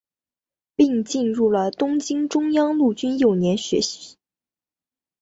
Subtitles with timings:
[0.75, 4.15] 并进入了东京中央陆军幼年学校。